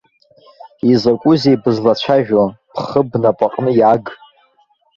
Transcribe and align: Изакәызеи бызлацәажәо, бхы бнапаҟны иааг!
Изакәызеи 0.91 1.61
бызлацәажәо, 1.63 2.43
бхы 2.73 3.01
бнапаҟны 3.09 3.71
иааг! 3.79 4.05